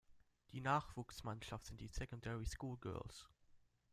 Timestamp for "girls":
2.79-3.29